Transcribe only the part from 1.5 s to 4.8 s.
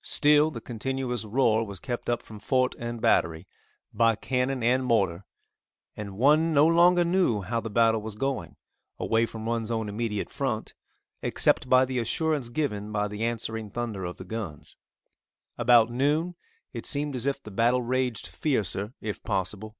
was kept up from fort and battery, by cannon